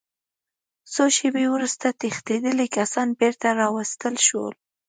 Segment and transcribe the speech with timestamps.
[0.93, 4.53] څو شېبې وروسته تښتېدلي کسان بېرته راوستل شول